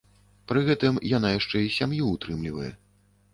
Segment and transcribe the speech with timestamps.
[0.51, 2.73] Пры гэтым яна яшчэ і сям'ю ўтрымлівае.